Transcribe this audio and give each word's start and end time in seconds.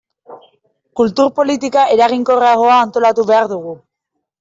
Kultur 1.01 1.29
politika 1.41 1.85
eraginkorragoa 1.99 2.83
antolatu 2.89 3.33
behar 3.33 3.57
dugu. 3.59 3.81